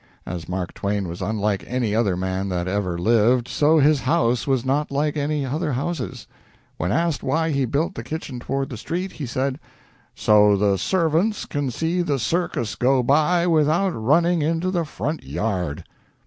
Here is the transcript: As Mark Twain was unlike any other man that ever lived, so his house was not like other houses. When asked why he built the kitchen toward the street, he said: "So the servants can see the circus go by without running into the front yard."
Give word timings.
As 0.25 0.49
Mark 0.49 0.73
Twain 0.73 1.07
was 1.07 1.21
unlike 1.21 1.63
any 1.67 1.93
other 1.93 2.17
man 2.17 2.49
that 2.49 2.67
ever 2.67 2.97
lived, 2.97 3.47
so 3.47 3.77
his 3.77 3.99
house 3.99 4.47
was 4.47 4.65
not 4.65 4.89
like 4.89 5.15
other 5.15 5.73
houses. 5.73 6.25
When 6.77 6.91
asked 6.91 7.21
why 7.21 7.51
he 7.51 7.65
built 7.65 7.93
the 7.93 8.01
kitchen 8.03 8.39
toward 8.39 8.69
the 8.71 8.77
street, 8.77 9.11
he 9.11 9.27
said: 9.27 9.59
"So 10.15 10.57
the 10.57 10.77
servants 10.79 11.45
can 11.45 11.69
see 11.69 12.01
the 12.01 12.17
circus 12.17 12.73
go 12.73 13.03
by 13.03 13.45
without 13.45 13.91
running 13.91 14.41
into 14.41 14.71
the 14.71 14.85
front 14.85 15.23
yard." 15.23 15.83